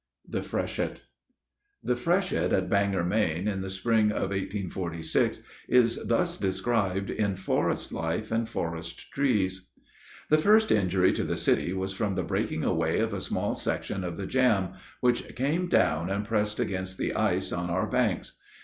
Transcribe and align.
THE 0.27 0.41
FRESHET. 0.41 1.01
The 1.83 1.95
freshet 1.95 2.51
at 2.53 2.67
Bangor, 2.67 3.03
Me., 3.03 3.35
in 3.45 3.61
the 3.61 3.69
spring 3.69 4.07
of 4.09 4.31
1846, 4.31 5.43
is 5.69 6.03
thus 6.07 6.37
described 6.37 7.11
in 7.11 7.35
"Forest 7.35 7.91
Life 7.93 8.31
and 8.31 8.49
Forest 8.49 9.11
Trees:" 9.11 9.69
The 10.31 10.39
first 10.39 10.71
injury 10.71 11.13
to 11.13 11.23
the 11.23 11.37
city 11.37 11.71
was 11.71 11.93
from 11.93 12.15
the 12.15 12.23
breaking 12.23 12.63
away 12.63 12.99
of 12.99 13.13
a 13.13 13.21
small 13.21 13.53
section 13.53 14.03
of 14.03 14.17
the 14.17 14.25
jam, 14.25 14.69
which 15.01 15.35
came 15.35 15.67
down 15.69 16.09
and 16.09 16.25
pressed 16.25 16.59
against 16.59 16.97
the 16.97 17.13
ice 17.13 17.51
on 17.51 17.69
our 17.69 17.85
banks. 17.85 18.31